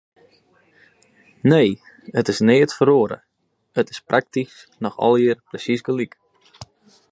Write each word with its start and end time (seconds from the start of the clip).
Nee, 1.51 1.69
it 2.19 2.27
is 2.31 2.41
neat 2.49 2.71
feroare, 2.77 3.17
it 3.81 3.87
is 3.93 4.03
praktysk 4.09 4.81
noch 4.83 4.95
allegear 5.05 5.39
persiis 5.49 5.85
gelyk. 5.89 6.13